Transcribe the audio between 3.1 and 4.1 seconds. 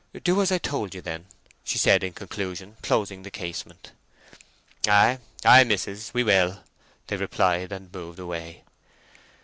the casement.